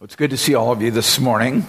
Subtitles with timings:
[0.00, 1.66] Well, it's good to see all of you this morning.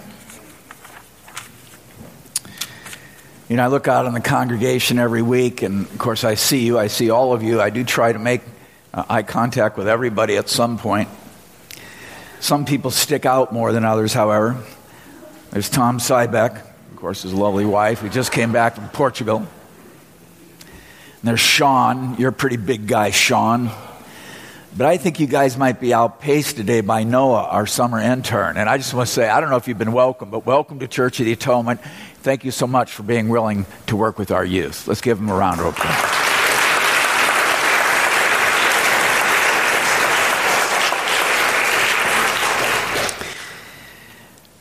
[3.50, 6.65] You know, I look out on the congregation every week, and of course, I see
[6.65, 6.79] you.
[6.79, 7.59] I see all of you.
[7.59, 8.39] I do try to make
[8.94, 11.09] uh, eye contact with everybody at some point.
[12.39, 14.63] Some people stick out more than others, however.
[15.49, 19.39] There's Tom Sybeck, of course, his lovely wife, who just came back from Portugal.
[19.39, 19.48] And
[21.23, 22.16] there's Sean.
[22.16, 23.71] You're a pretty big guy, Sean.
[24.76, 28.56] But I think you guys might be outpaced today by Noah, our summer intern.
[28.56, 30.80] And I just want to say, I don't know if you've been welcome, but welcome
[30.80, 31.82] to Church of the Atonement.
[32.22, 34.88] Thank you so much for being willing to work with our youth.
[34.88, 36.22] Let's give them a round of applause.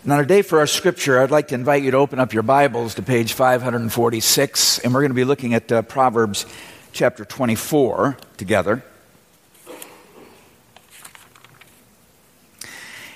[0.03, 2.97] Now, today for our scripture, I'd like to invite you to open up your Bibles
[2.97, 6.47] to page 546, and we're going to be looking at uh, Proverbs
[6.93, 8.83] chapter 24 together.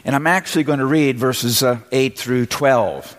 [0.06, 3.16] And I'm actually going to read verses uh, 8 through 12.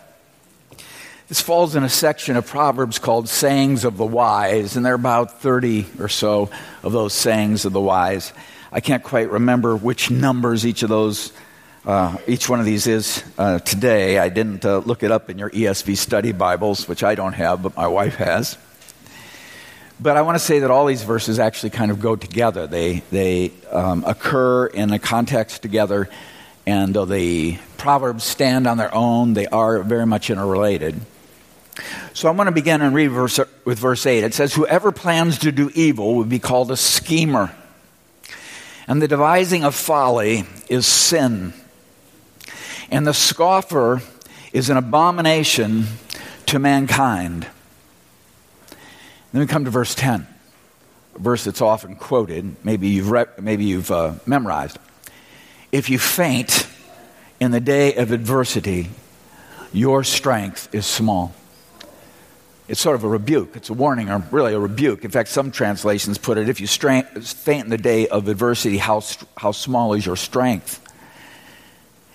[1.27, 4.95] This falls in a section of Proverbs called Sayings of the Wise, and there are
[4.95, 6.51] about 30 or so
[6.83, 8.31] of those sayings of the wise.
[8.71, 11.33] I can't quite remember which numbers each of those,
[11.87, 14.19] uh, each one of these is uh, today.
[14.19, 17.63] I didn't uh, look it up in your ESV study Bibles, which I don't have,
[17.63, 18.59] but my wife has.
[19.99, 22.67] But I want to say that all these verses actually kind of go together.
[22.67, 26.11] They, they um, occur in a context together
[26.65, 30.99] and though the Proverbs stand on their own, they are very much interrelated.
[32.13, 34.23] So I'm going to begin and read verse, with verse 8.
[34.23, 37.53] It says, Whoever plans to do evil will be called a schemer,
[38.87, 41.53] and the devising of folly is sin.
[42.89, 44.01] And the scoffer
[44.53, 45.85] is an abomination
[46.45, 47.47] to mankind.
[49.31, 50.25] Then we come to verse 10,
[51.15, 52.55] a verse that's often quoted.
[52.63, 54.79] Maybe you've, re- maybe you've uh, memorized.
[55.75, 56.69] If you faint
[57.41, 58.87] in the day of adversity,
[59.73, 61.35] your strength is small.
[62.69, 63.57] It's sort of a rebuke.
[63.57, 65.03] It's a warning, or really a rebuke.
[65.03, 67.07] In fact, some translations put it if you faint
[67.65, 69.01] in the day of adversity, how,
[69.35, 70.79] how small is your strength?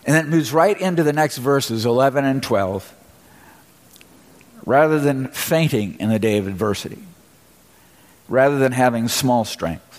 [0.07, 2.95] And then it moves right into the next verses, 11 and 12.
[4.65, 7.03] Rather than fainting in the day of adversity,
[8.27, 9.90] rather than having small strength,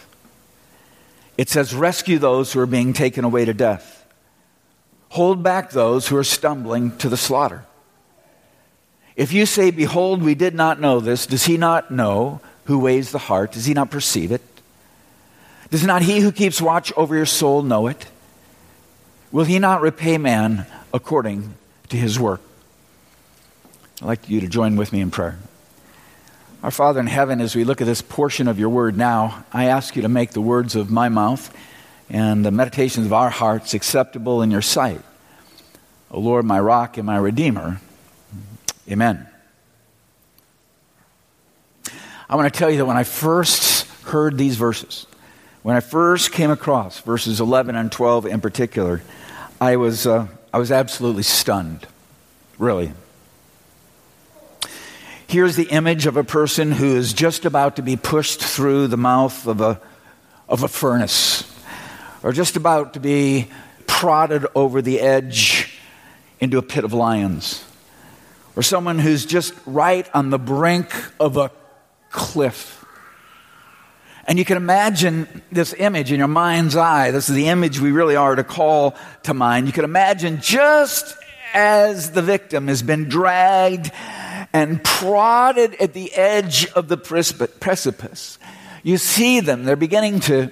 [1.38, 4.06] it says, Rescue those who are being taken away to death.
[5.10, 7.66] Hold back those who are stumbling to the slaughter.
[9.16, 13.12] If you say, Behold, we did not know this, does he not know who weighs
[13.12, 13.52] the heart?
[13.52, 14.42] Does he not perceive it?
[15.70, 18.06] Does not he who keeps watch over your soul know it?
[19.32, 21.54] Will he not repay man according
[21.90, 22.42] to his work?
[24.02, 25.38] I'd like you to join with me in prayer.
[26.64, 29.66] Our Father in heaven, as we look at this portion of your word now, I
[29.66, 31.52] ask you to make the words of my mouth
[32.08, 35.02] and the meditations of our hearts acceptable in your sight.
[36.12, 37.82] O Lord, my rock and my redeemer.
[38.88, 39.28] Amen.
[42.30, 45.08] I want to tell you that when I first heard these verses,
[45.64, 49.02] when I first came across verses 11 and 12 in particular,
[49.60, 51.88] I was, uh, I was absolutely stunned.
[52.60, 52.92] Really.
[55.32, 58.98] Here's the image of a person who is just about to be pushed through the
[58.98, 59.80] mouth of a,
[60.50, 61.50] of a furnace,
[62.22, 63.48] or just about to be
[63.88, 65.80] prodded over the edge
[66.42, 67.64] into a pit of lions,
[68.58, 71.50] or someone who's just right on the brink of a
[72.10, 72.84] cliff.
[74.28, 77.12] And you can imagine this image in your mind's eye.
[77.12, 79.68] This is the image we really are to call to mind.
[79.68, 81.16] You can imagine just
[81.54, 83.94] as the victim has been dragged
[84.54, 88.40] and prodded at the edge of the precipice.
[88.84, 90.52] You see them, they're beginning to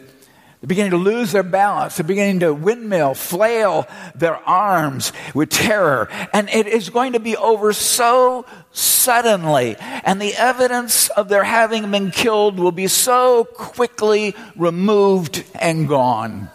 [0.59, 1.95] they're beginning to lose their balance.
[1.95, 6.09] They're beginning to windmill, flail their arms with terror.
[6.33, 9.77] And it is going to be over so suddenly.
[9.77, 16.49] And the evidence of their having been killed will be so quickly removed and gone.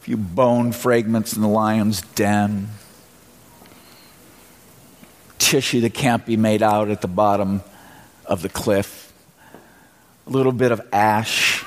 [0.00, 2.70] A few bone fragments in the lion's den
[5.46, 7.62] tissue that can't be made out at the bottom
[8.24, 9.12] of the cliff,
[10.26, 11.64] a little bit of ash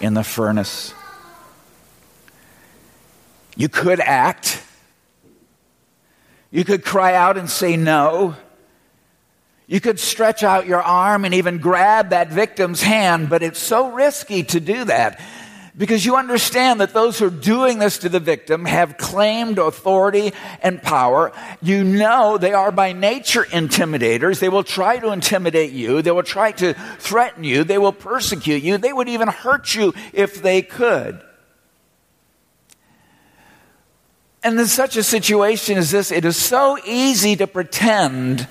[0.00, 0.94] in the furnace.
[3.56, 4.62] You could act.
[6.52, 8.36] You could cry out and say no.
[9.66, 13.90] You could stretch out your arm and even grab that victim's hand, but it's so
[13.90, 15.20] risky to do that
[15.76, 20.32] because you understand that those who are doing this to the victim have claimed authority
[20.62, 21.32] and power.
[21.60, 24.38] You know they are by nature intimidators.
[24.38, 26.00] They will try to intimidate you.
[26.00, 27.62] They will try to threaten you.
[27.62, 28.78] They will persecute you.
[28.78, 31.20] They would even hurt you if they could.
[34.42, 38.48] And in such a situation as this, it is so easy to pretend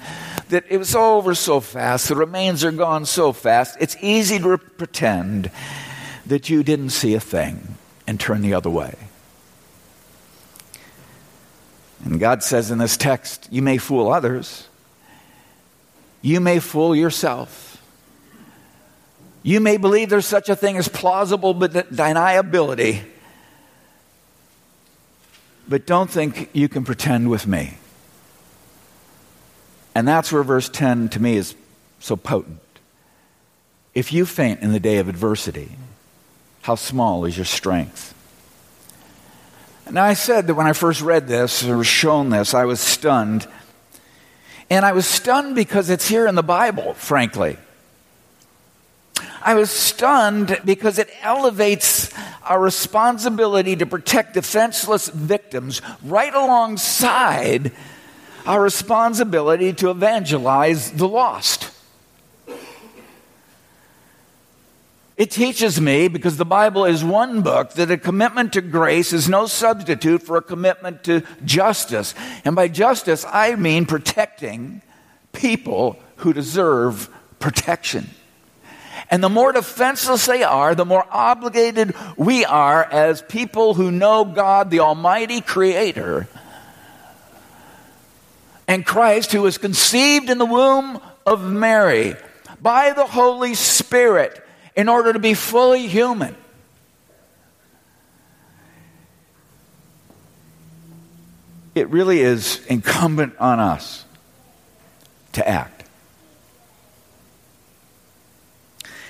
[0.50, 3.78] that it was over so fast, the remains are gone so fast.
[3.80, 5.50] It's easy to pretend
[6.26, 7.76] that you didn't see a thing
[8.08, 8.96] and turn the other way.
[12.04, 14.68] And God says in this text, you may fool others,
[16.22, 17.72] you may fool yourself.
[19.44, 23.04] You may believe there's such a thing as plausible deniability
[25.68, 27.78] but don't think you can pretend with me.
[29.94, 31.56] And that's where verse 10 to me is
[32.00, 32.60] so potent.
[33.94, 35.72] If you faint in the day of adversity,
[36.66, 38.16] how small is your strength?
[39.92, 42.80] Now, I said that when I first read this or was shown this, I was
[42.80, 43.48] stunned.
[44.72, 47.58] And I was stunned because it's here in the Bible, frankly.
[49.44, 57.74] I was stunned because it elevates our responsibility to protect defenseless victims right alongside
[58.48, 61.65] our responsibility to evangelize the lost.
[65.18, 69.30] It teaches me, because the Bible is one book, that a commitment to grace is
[69.30, 72.14] no substitute for a commitment to justice.
[72.44, 74.82] And by justice, I mean protecting
[75.32, 77.10] people who deserve
[77.40, 78.10] protection.
[79.10, 84.26] And the more defenseless they are, the more obligated we are as people who know
[84.26, 86.28] God, the Almighty Creator,
[88.68, 92.16] and Christ, who was conceived in the womb of Mary
[92.62, 94.42] by the Holy Spirit
[94.76, 96.36] in order to be fully human.
[101.74, 104.06] It really is incumbent on us
[105.34, 105.84] to act.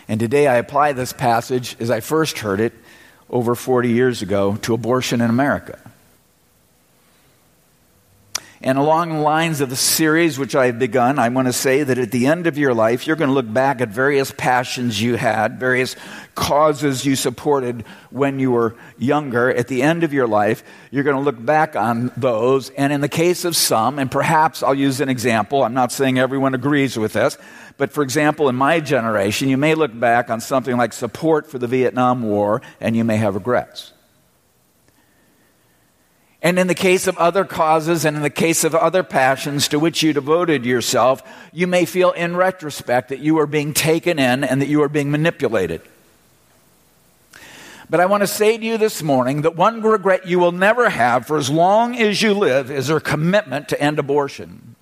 [0.07, 2.73] And today I apply this passage as I first heard it
[3.29, 5.79] over 40 years ago to abortion in America.
[8.65, 11.99] And along the lines of the series which I've begun, I want to say that
[11.99, 15.17] at the end of your life, you're going to look back at various passions you
[15.17, 15.95] had, various
[16.33, 19.51] causes you supported when you were younger.
[19.51, 22.71] At the end of your life, you're going to look back on those.
[22.71, 26.17] And in the case of some, and perhaps I'll use an example, I'm not saying
[26.17, 27.37] everyone agrees with this,
[27.77, 31.59] but for example, in my generation, you may look back on something like support for
[31.59, 33.93] the Vietnam War and you may have regrets.
[36.45, 39.79] And in the case of other causes and in the case of other passions to
[39.79, 44.43] which you devoted yourself, you may feel in retrospect that you are being taken in
[44.43, 45.81] and that you are being manipulated.
[47.89, 50.87] But I want to say to you this morning that one regret you will never
[50.87, 54.75] have for as long as you live is your commitment to end abortion.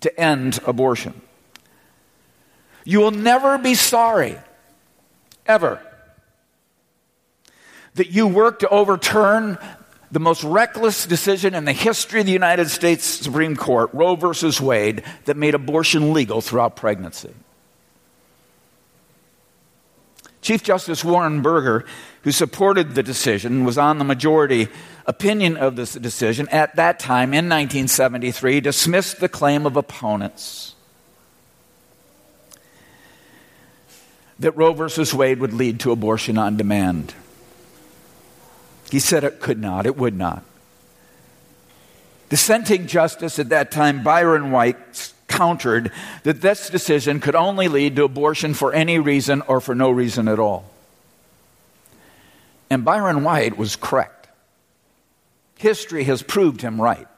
[0.00, 1.20] To end abortion.
[2.84, 4.38] You will never be sorry,
[5.44, 5.82] ever,
[7.96, 9.58] that you worked to overturn
[10.14, 14.60] the most reckless decision in the history of the United States Supreme Court, Roe versus
[14.60, 17.34] Wade, that made abortion legal throughout pregnancy.
[20.40, 21.84] Chief Justice Warren Burger,
[22.22, 24.68] who supported the decision, was on the majority
[25.04, 30.76] opinion of this decision at that time in 1973, dismissed the claim of opponents
[34.38, 37.14] that Roe versus Wade would lead to abortion on demand.
[38.94, 40.44] He said it could not, it would not.
[42.28, 45.90] Dissenting justice at that time, Byron White, countered
[46.22, 50.28] that this decision could only lead to abortion for any reason or for no reason
[50.28, 50.70] at all.
[52.70, 54.28] And Byron White was correct.
[55.56, 57.08] History has proved him right.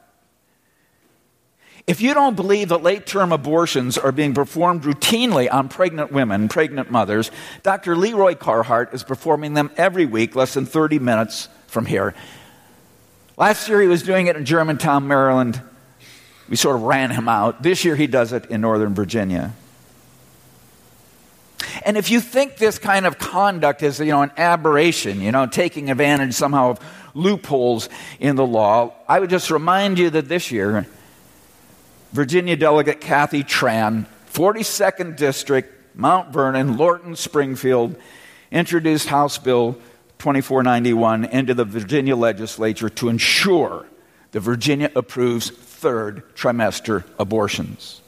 [1.87, 6.49] If you don't believe that late term abortions are being performed routinely on pregnant women,
[6.49, 7.31] pregnant mothers,
[7.63, 7.95] Dr.
[7.97, 12.15] Leroy Carhart is performing them every week, less than 30 minutes from here.
[13.37, 15.61] Last year he was doing it in Germantown, Maryland.
[16.49, 17.63] We sort of ran him out.
[17.63, 19.53] This year he does it in Northern Virginia.
[21.85, 25.47] And if you think this kind of conduct is, you know, an aberration, you know,
[25.47, 26.81] taking advantage somehow of
[27.15, 27.89] loopholes
[28.21, 30.87] in the law, I would just remind you that this year
[32.13, 37.97] Virginia delegate Kathy Tran, 42nd District, Mount Vernon, Lorton, Springfield,
[38.51, 39.77] introduced House Bill
[40.19, 43.87] 2491 into the Virginia legislature to ensure
[44.33, 48.01] that Virginia approves third trimester abortions.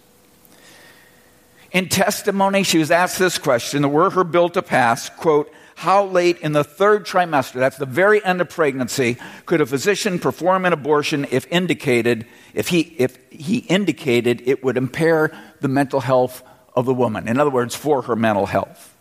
[1.71, 6.39] In testimony, she was asked this question were her bill to pass, quote, how late
[6.41, 10.73] in the third trimester, that's the very end of pregnancy, could a physician perform an
[10.73, 16.43] abortion if indicated, if he, if he indicated it would impair the mental health
[16.75, 17.29] of the woman?
[17.29, 18.93] In other words, for her mental health.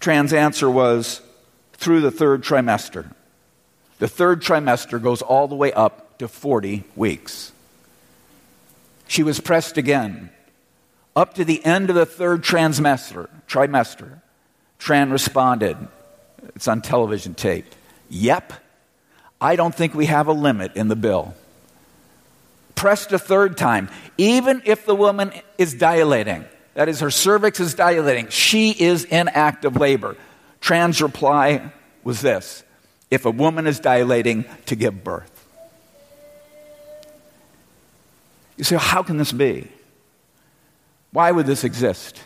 [0.00, 1.22] Tran's answer was
[1.82, 3.12] through the third trimester.
[3.98, 7.50] The third trimester goes all the way up to 40 weeks.
[9.08, 10.30] She was pressed again
[11.14, 13.28] up to the end of the third trimester.
[13.48, 14.20] trimester.
[14.78, 15.76] Tran responded,
[16.54, 17.66] it's on television tape.
[18.08, 18.52] Yep,
[19.40, 21.34] I don't think we have a limit in the bill.
[22.74, 27.74] Pressed a third time, even if the woman is dilating, that is, her cervix is
[27.74, 30.16] dilating, she is in active labor.
[30.62, 31.70] Tran's reply
[32.04, 32.62] was this
[33.10, 35.28] if a woman is dilating to give birth.
[38.56, 39.68] You say, how can this be?
[41.10, 42.22] Why would this exist?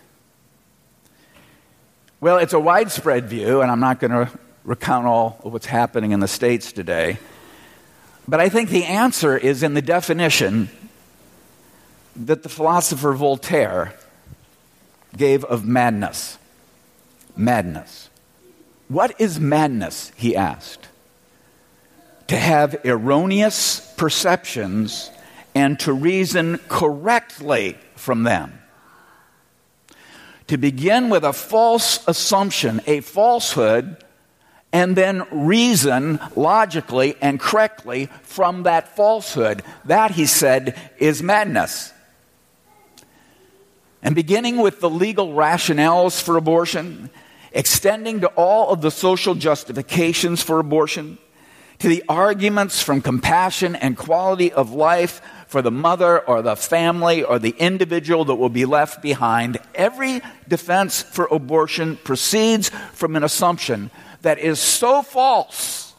[2.21, 4.31] Well, it's a widespread view, and I'm not going to
[4.64, 7.19] recount all of what's happening in the States today.
[8.28, 10.69] But I think the answer is in the definition
[12.14, 13.95] that the philosopher Voltaire
[15.16, 16.38] gave of madness.
[17.35, 18.06] Madness.
[18.88, 20.12] What is madness?
[20.16, 20.88] He asked.
[22.28, 25.11] To have erroneous perceptions
[25.55, 28.61] and to reason correctly from them.
[30.49, 33.97] To begin with a false assumption, a falsehood,
[34.73, 39.62] and then reason logically and correctly from that falsehood.
[39.87, 41.93] That, he said, is madness.
[44.02, 47.11] And beginning with the legal rationales for abortion,
[47.57, 51.19] extending to all of the social justifications for abortion,
[51.79, 57.23] to the arguments from compassion and quality of life for the mother or the family
[57.23, 59.59] or the individual that will be left behind.
[59.75, 63.91] Every defense for abortion proceeds from an assumption
[64.23, 65.95] that is so false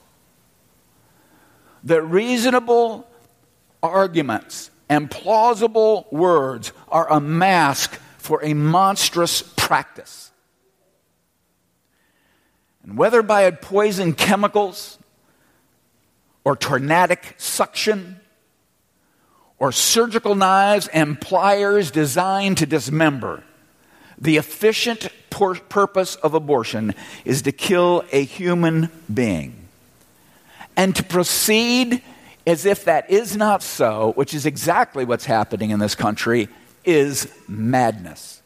[1.84, 3.08] that reasonable
[3.82, 10.27] arguments and plausible words are a mask for a monstrous practice.
[12.88, 14.98] And whether by poison chemicals
[16.46, 18.22] or tornadic suction
[19.60, 23.44] or surgical knives and pliers designed to dismember,
[24.18, 29.68] the efficient purpose of abortion is to kill a human being.
[30.76, 32.02] And to proceed
[32.48, 36.48] as if that is not so, which is exactly what's happening in this country,
[36.86, 38.37] is madness.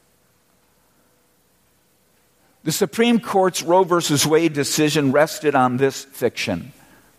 [2.63, 4.29] The Supreme Court's Roe v.
[4.29, 6.73] Wade decision rested on this fiction,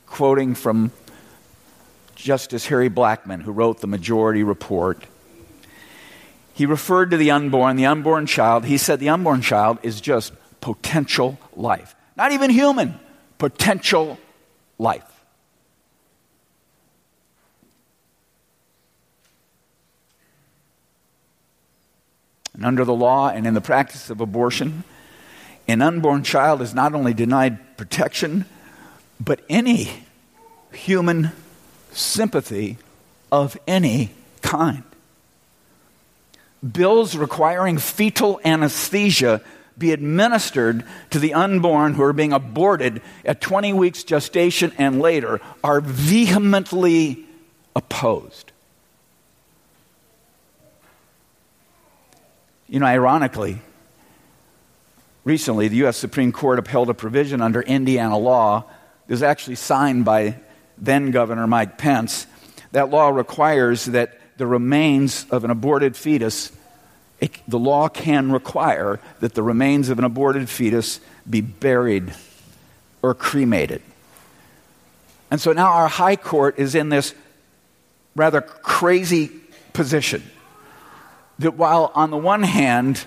[0.07, 0.93] quoting from
[2.15, 5.05] Justice Harry Blackmun, who wrote the majority report.
[6.55, 8.67] He referred to the unborn, the unborn child.
[8.67, 11.97] He said the unborn child is just potential life.
[12.17, 13.01] Not even human,
[13.39, 14.19] potential
[14.79, 15.03] life.
[22.55, 24.85] And under the law and in the practice of abortion,
[25.69, 28.45] an unborn child is not only denied protection,
[29.21, 29.91] but any
[30.73, 31.31] human
[31.93, 32.79] sympathy
[33.31, 34.83] of any kind.
[36.71, 39.41] Bills requiring fetal anesthesia
[39.77, 45.41] be administered to the unborn who are being aborted at 20 weeks gestation and later
[45.65, 47.25] are vehemently
[47.75, 48.53] opposed.
[52.69, 53.61] You know, ironically,
[55.25, 55.97] recently the U.S.
[55.97, 58.65] Supreme Court upheld a provision under Indiana law
[59.07, 60.37] that was actually signed by
[60.79, 62.27] then Governor Mike Pence.
[62.73, 66.51] That law requires that the remains of an aborted fetus,
[67.21, 72.13] it, the law can require that the remains of an aborted fetus be buried
[73.03, 73.83] or cremated.
[75.31, 77.15] And so now our high court is in this
[78.17, 79.31] rather crazy
[79.73, 80.23] position
[81.39, 83.05] that while on the one hand,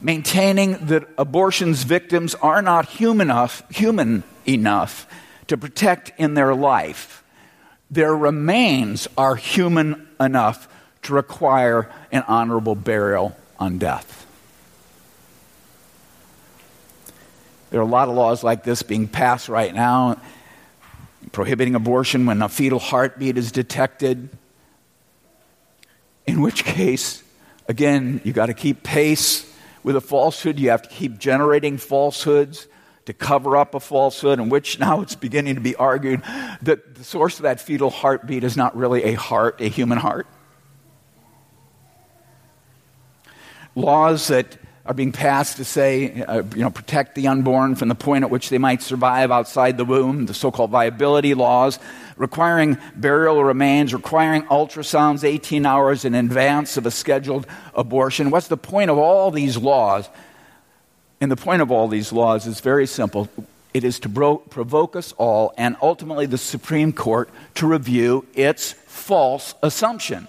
[0.00, 5.06] maintaining that abortion's victims are not human enough, human enough
[5.46, 7.22] to protect in their life,
[7.90, 10.68] their remains are human enough
[11.02, 14.26] to require an honorable burial on death.
[17.70, 20.20] There are a lot of laws like this being passed right now
[21.32, 24.28] prohibiting abortion when a fetal heartbeat is detected,
[26.26, 27.24] in which case
[27.66, 29.50] Again, you got to keep pace
[29.84, 30.58] with a falsehood.
[30.58, 32.66] You have to keep generating falsehoods
[33.04, 36.22] to cover up a falsehood, in which now it's beginning to be argued
[36.62, 40.26] that the source of that fetal heartbeat is not really a heart, a human heart.
[43.76, 47.94] Laws that are being passed to say, uh, you know, protect the unborn from the
[47.94, 51.78] point at which they might survive outside the womb, the so called viability laws,
[52.16, 58.30] requiring burial remains, requiring ultrasounds 18 hours in advance of a scheduled abortion.
[58.30, 60.08] What's the point of all these laws?
[61.20, 63.30] And the point of all these laws is very simple.
[63.72, 68.72] it is to bro- provoke us all and ultimately the Supreme Court to review its
[68.72, 70.28] false assumption.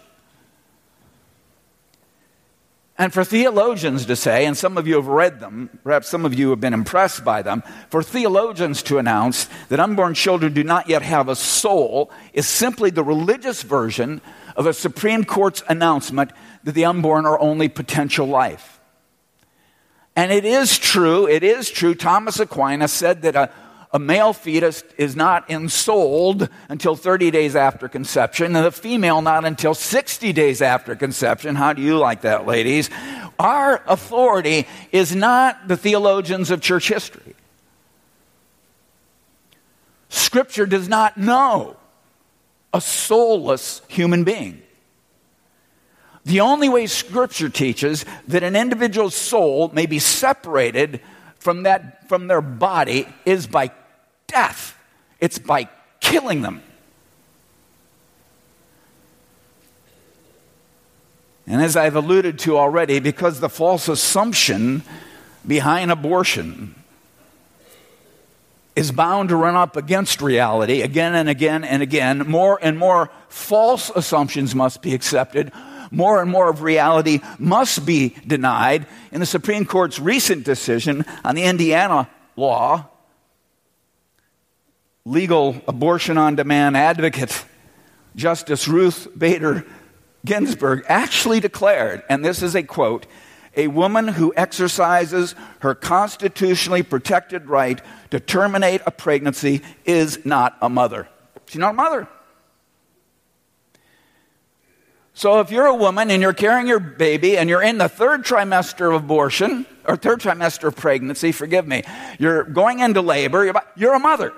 [2.98, 6.34] And for theologians to say, and some of you have read them, perhaps some of
[6.34, 10.88] you have been impressed by them, for theologians to announce that unborn children do not
[10.88, 14.22] yet have a soul is simply the religious version
[14.56, 16.32] of a Supreme Court's announcement
[16.64, 18.80] that the unborn are only potential life.
[20.16, 21.96] And it is true, it is true.
[21.96, 23.52] Thomas Aquinas said that a,
[23.96, 29.46] a male fetus is not ensouled until 30 days after conception, and the female not
[29.46, 31.56] until 60 days after conception.
[31.56, 32.90] How do you like that, ladies?
[33.40, 37.36] Our authority is not the theologians of church history.
[40.10, 41.78] Scripture does not know
[42.74, 44.62] a soulless human being.
[46.26, 51.00] The only way Scripture teaches that an individual's soul may be separated
[51.40, 53.72] from, that, from their body is by
[54.28, 54.78] death,
[55.20, 56.62] it's by killing them.
[61.48, 64.82] And as I've alluded to already, because the false assumption
[65.46, 66.74] behind abortion
[68.76, 73.12] is bound to run up against reality again and again and again, more and more
[73.30, 75.52] false assumptions must be accepted
[75.92, 78.86] more and more of reality must be denied.
[79.12, 82.90] In the Supreme Court's recent decision on the Indiana law,
[85.08, 87.46] legal abortion on demand advocate
[88.16, 89.64] Justice Ruth Bader
[90.26, 93.06] Ginsburg actually declared, and this is a quote,
[93.56, 100.70] a woman who exercises her constitutionally protected right to terminate a pregnancy is not a
[100.70, 101.08] mother.
[101.46, 102.08] She's not a mother.
[105.14, 108.26] So if you're a woman and you're carrying your baby and you're in the third
[108.26, 111.84] trimester of abortion, or third trimester of pregnancy, forgive me,
[112.18, 114.34] you're going into labor, you're a mother.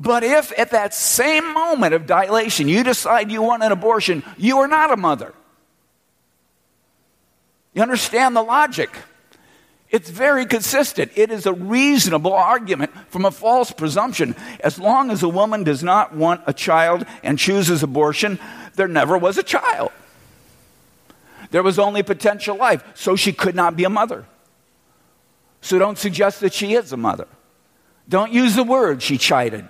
[0.00, 4.56] But if at that same moment of dilation you decide you want an abortion, you
[4.60, 5.34] are not a mother.
[7.74, 8.96] You understand the logic?
[9.90, 11.12] It's very consistent.
[11.16, 14.34] It is a reasonable argument from a false presumption.
[14.60, 18.38] As long as a woman does not want a child and chooses abortion,
[18.76, 19.90] there never was a child.
[21.50, 24.24] There was only potential life, so she could not be a mother.
[25.60, 27.28] So don't suggest that she is a mother.
[28.08, 29.68] Don't use the word, she chided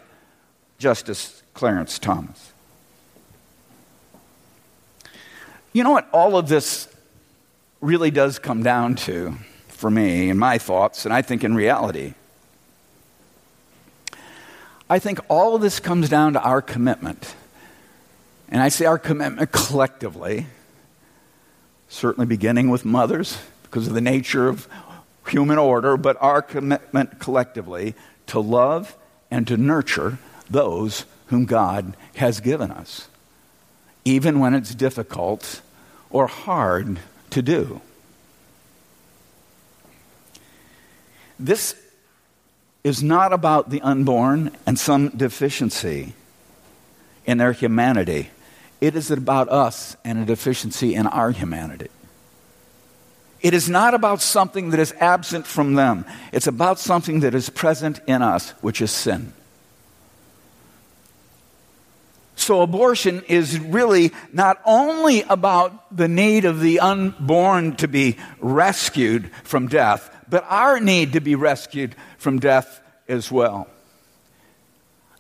[0.81, 2.53] Justice Clarence Thomas.
[5.73, 6.89] You know what all of this
[7.81, 9.37] really does come down to
[9.69, 12.15] for me in my thoughts, and I think in reality?
[14.89, 17.37] I think all of this comes down to our commitment
[18.51, 20.47] and I say our commitment collectively,
[21.89, 24.67] certainly beginning with mothers because of the nature of
[25.29, 27.95] human order, but our commitment collectively
[28.27, 28.97] to love
[29.31, 30.19] and to nurture
[30.51, 33.09] those whom God has given us,
[34.05, 35.61] even when it's difficult
[36.11, 36.99] or hard
[37.31, 37.81] to do.
[41.39, 41.75] This
[42.83, 46.15] is not about the unborn and some deficiency
[47.25, 48.31] in their humanity.
[48.81, 51.89] It is about us and a deficiency in our humanity.
[53.41, 56.05] It is not about something that is absent from them.
[56.33, 59.33] It's about something that is present in us, which is sin.
[62.41, 69.31] So, abortion is really not only about the need of the unborn to be rescued
[69.45, 73.69] from death, but our need to be rescued from death as well.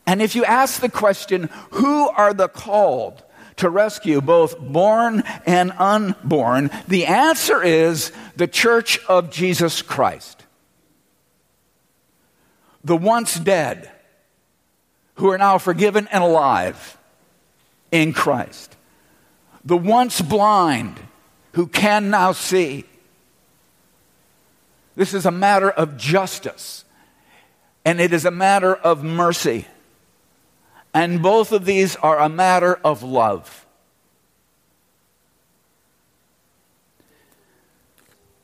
[0.07, 3.23] And if you ask the question, who are the called?
[3.57, 6.71] to rescue both born and unborn?
[6.89, 10.47] The answer is the church of Jesus Christ.
[12.83, 13.91] The once dead
[15.17, 16.97] who are now forgiven and alive
[17.92, 18.76] in Christ.
[19.64, 21.00] The once blind
[21.53, 22.85] who can now see.
[24.96, 26.85] This is a matter of justice,
[27.85, 29.66] and it is a matter of mercy.
[30.92, 33.66] And both of these are a matter of love.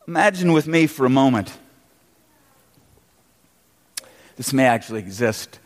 [0.06, 1.56] Imagine with me for a moment.
[4.36, 5.58] This may actually exist,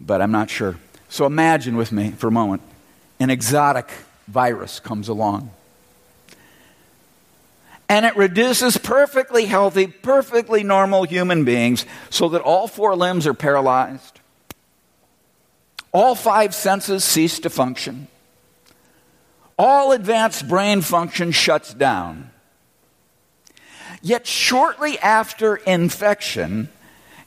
[0.00, 0.76] but I'm not sure.
[1.08, 2.62] So imagine with me for a moment
[3.22, 3.88] an exotic
[4.28, 5.50] virus comes along.
[7.88, 13.34] And it reduces perfectly healthy, perfectly normal human beings so that all four limbs are
[13.34, 14.20] paralyzed
[15.92, 18.08] all five senses cease to function.
[19.58, 22.30] All advanced brain function shuts down.
[24.00, 26.70] Yet, shortly after infection,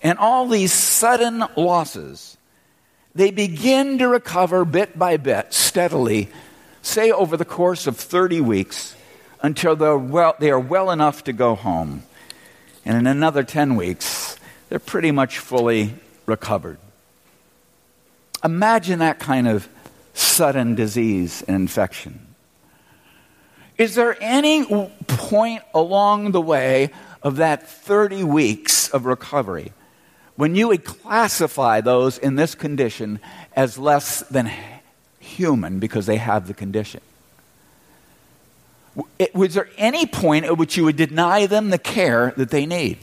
[0.01, 2.35] And all these sudden losses,
[3.15, 6.30] they begin to recover bit by bit, steadily,
[6.82, 8.95] say over the course of 30 weeks,
[9.41, 12.04] until they're well, they are well enough to go home.
[12.84, 14.38] And in another 10 weeks,
[14.69, 16.78] they're pretty much fully recovered.
[18.43, 19.67] Imagine that kind of
[20.13, 22.28] sudden disease and infection.
[23.78, 24.65] Is there any
[25.08, 26.91] point along the way
[27.23, 29.73] of that 30 weeks of recovery
[30.36, 33.19] when you would classify those in this condition
[33.56, 34.52] as less than
[35.19, 37.02] human because they have the condition?
[39.34, 42.98] Was there any point at which you would deny them the care that they need?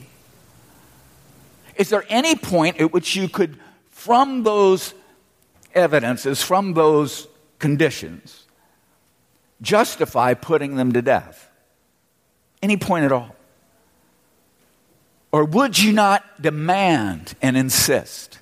[1.77, 3.59] Is there any point at which you could,
[3.91, 4.95] from those
[5.75, 8.45] evidences, from those conditions,
[9.61, 11.51] justify putting them to death?
[12.63, 13.35] Any point at all?
[15.33, 18.39] Or would you not demand and insist?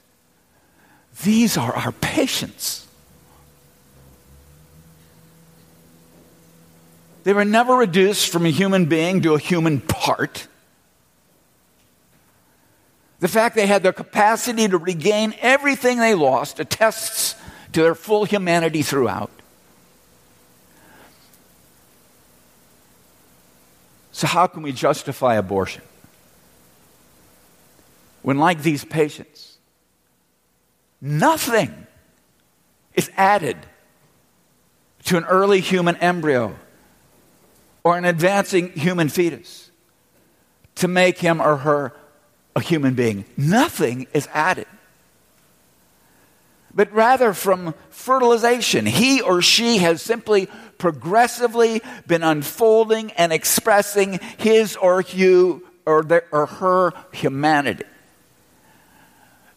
[1.22, 2.86] These are our patients.
[7.22, 10.48] They were never reduced from a human being to a human part.
[13.20, 17.36] The fact they had the capacity to regain everything they lost attests
[17.72, 19.30] to their full humanity throughout.
[24.12, 25.82] So, how can we justify abortion?
[28.22, 29.58] When, like these patients,
[31.00, 31.86] nothing
[32.94, 33.56] is added
[35.04, 36.56] to an early human embryo
[37.82, 39.70] or an advancing human fetus
[40.76, 41.94] to make him or her
[42.54, 43.24] a human being.
[43.36, 44.66] Nothing is added.
[46.72, 54.76] But rather, from fertilization, he or she has simply progressively been unfolding and expressing his
[54.76, 57.84] or you or, their, or her humanity.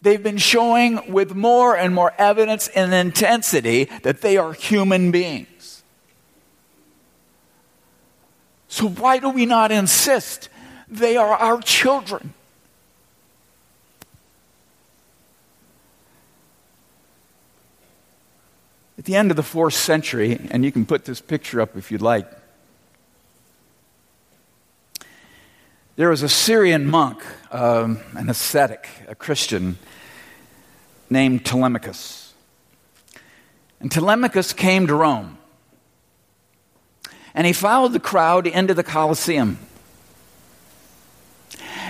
[0.04, 5.82] They've been showing with more and more evidence and intensity that they are human beings.
[8.68, 10.50] So, why do we not insist
[10.90, 12.34] they are our children?
[18.98, 21.92] At the end of the fourth century, and you can put this picture up if
[21.92, 22.30] you'd like,
[25.96, 29.78] there was a Syrian monk, um, an ascetic, a Christian,
[31.10, 32.34] named Telemachus.
[33.80, 35.38] And Telemachus came to Rome.
[37.36, 39.60] And he followed the crowd into the Colosseum.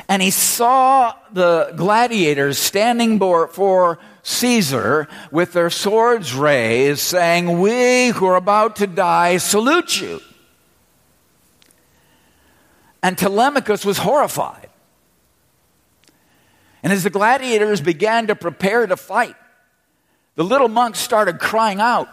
[0.09, 8.25] And he saw the gladiators standing before Caesar with their swords raised, saying, We who
[8.25, 10.19] are about to die salute you.
[13.03, 14.69] And Telemachus was horrified.
[16.81, 19.35] And as the gladiators began to prepare to fight,
[20.35, 22.07] the little monk started crying out,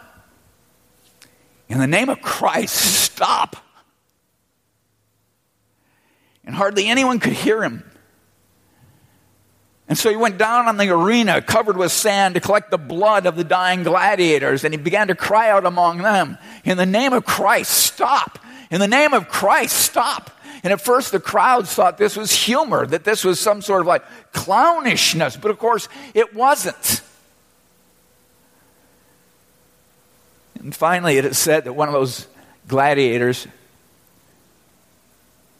[1.69, 3.55] In the name of Christ, stop.
[6.45, 7.89] And hardly anyone could hear him.
[9.87, 13.25] And so he went down on the arena covered with sand to collect the blood
[13.25, 17.13] of the dying gladiators, and he began to cry out among them, In the name
[17.13, 18.39] of Christ, stop!
[18.69, 20.31] In the name of Christ, stop!
[20.63, 23.87] And at first the crowds thought this was humor, that this was some sort of
[23.87, 27.01] like clownishness, but of course it wasn't.
[30.59, 32.27] And finally it is said that one of those
[32.67, 33.47] gladiators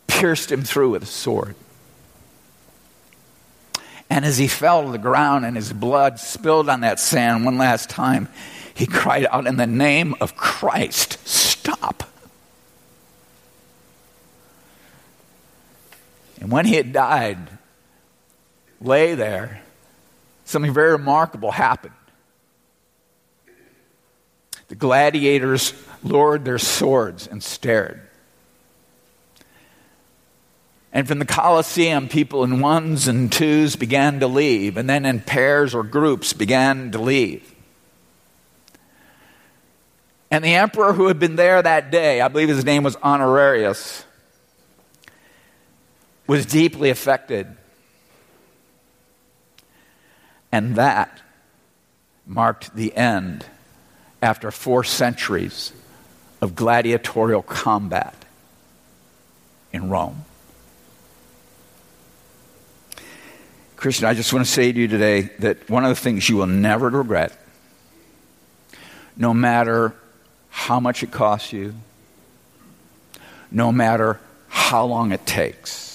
[0.08, 1.56] pierced him through with a sword.
[4.12, 7.58] And as he fell to the ground and his blood spilled on that sand one
[7.58, 8.28] last time,
[8.74, 12.11] he cried out, In the name of Christ, stop.
[16.42, 17.38] And when he had died,
[18.82, 19.62] lay there,
[20.44, 21.94] something very remarkable happened.
[24.68, 25.74] The gladiators
[26.04, 28.02] lowered their swords and stared.
[30.92, 35.22] And from the Colosseum, people in ones and twos began to leave, and then in
[35.22, 37.54] pairs or groups began to leave.
[40.32, 44.06] And the emperor who had been there that day, I believe his name was Honorius,
[46.32, 47.46] was deeply affected.
[50.50, 51.20] And that
[52.26, 53.46] marked the end
[54.22, 55.74] after four centuries
[56.40, 58.16] of gladiatorial combat
[59.74, 60.24] in Rome.
[63.76, 66.38] Christian, I just want to say to you today that one of the things you
[66.38, 67.38] will never regret,
[69.18, 69.94] no matter
[70.50, 71.76] how much it costs you,
[73.52, 75.91] no matter how long it takes,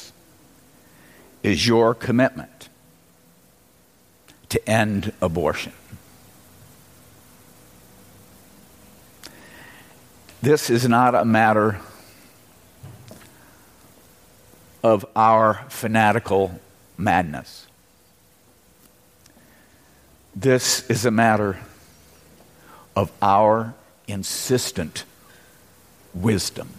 [1.47, 2.69] is your commitment
[4.49, 5.73] to end abortion.
[10.43, 11.81] This is not a matter
[14.83, 16.61] of our fanatical
[16.99, 17.69] madness.
[20.35, 21.59] This is a matter
[22.97, 23.73] of our
[24.09, 25.05] insistent
[26.13, 26.71] wisdom.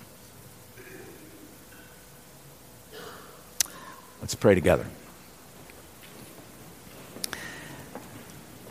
[4.27, 4.85] Let's pray together.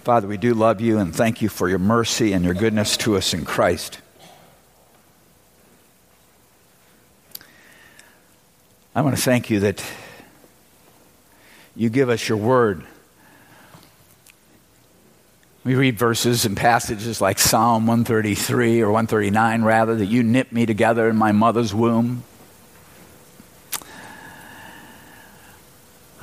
[0.04, 3.16] Father, we do love you and thank you for your mercy and your goodness to
[3.16, 4.00] us in Christ.
[8.94, 9.82] I want to thank you that
[11.74, 12.84] you give us your word.
[15.64, 20.66] We read verses and passages like Psalm 133 or 139, rather, that you knit me
[20.66, 22.24] together in my mother's womb.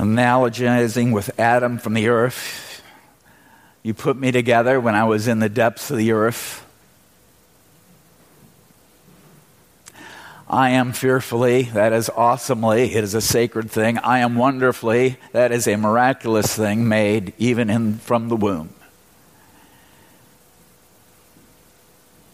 [0.04, 2.84] Analogizing with Adam from the earth,
[3.84, 6.66] you put me together when I was in the depths of the earth.
[10.50, 13.98] I am fearfully, that is awesomely, it is a sacred thing.
[14.00, 18.74] I am wonderfully, that is a miraculous thing made even in, from the womb.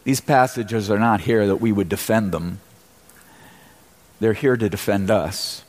[0.05, 2.62] These passages are not here that we would defend them,
[4.19, 5.63] they're here to defend us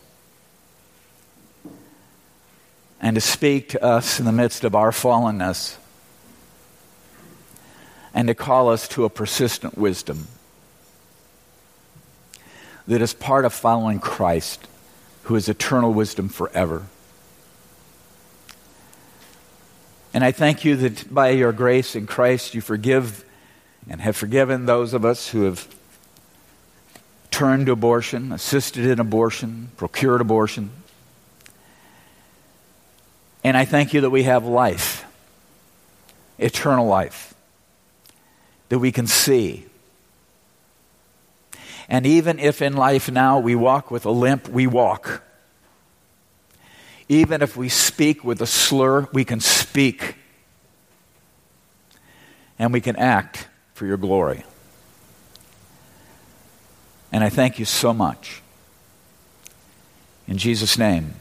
[3.00, 5.76] and to speak to us in the midst of our fallenness
[8.12, 10.26] and to call us to a persistent wisdom
[12.86, 14.66] that is part of following Christ,
[15.24, 16.86] who is eternal wisdom forever.
[20.12, 23.24] And I thank you that by your grace in Christ you forgive
[23.88, 25.68] and have forgiven those of us who have
[27.30, 30.70] turned to abortion, assisted in abortion, procured abortion.
[33.42, 35.04] And I thank you that we have life,
[36.38, 37.34] eternal life,
[38.68, 39.66] that we can see,
[41.90, 45.24] and even if in life now we walk with a limp, we walk.
[47.08, 50.14] Even if we speak with a slur, we can speak.
[52.60, 54.44] And we can act for your glory.
[57.10, 58.40] And I thank you so much.
[60.28, 61.14] In Jesus' name,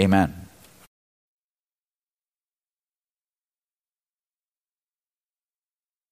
[0.00, 0.41] amen.